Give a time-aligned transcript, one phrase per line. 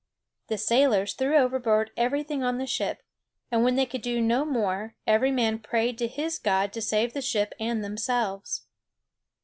[0.47, 3.03] The sailors threw overboard everything on the ship;
[3.51, 7.13] and when they could do no more, every man prayed to his god to save
[7.13, 8.65] the ship and themselves.